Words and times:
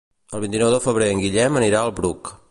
El 0.37 0.41
vint-i-nou 0.45 0.71
de 0.75 0.79
febrer 0.85 1.09
en 1.17 1.21
Guillem 1.25 1.59
anirà 1.61 1.83
al 1.89 1.93
Bruc. 2.01 2.33